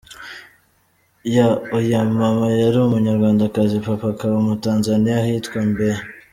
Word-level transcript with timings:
Y: 1.35 1.37
Oya, 1.77 2.01
mama 2.19 2.47
yari 2.61 2.77
Umunyarwandakazi, 2.85 3.83
Papa 3.87 4.05
akaba 4.13 4.35
Umutanzaniya 4.43 5.17
ahitwa 5.21 5.59
Mbeya. 5.69 5.99